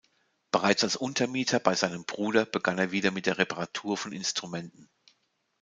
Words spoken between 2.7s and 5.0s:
er wieder mit der Reparatur von Instrumenten.